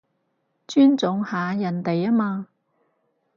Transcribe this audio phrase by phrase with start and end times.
[0.67, 2.47] 尊重下人哋吖嘛